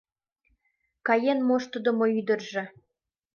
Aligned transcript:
Каен 1.07 1.39
моштыдымо 1.47 2.05
ӱдыржӧ 2.19 2.63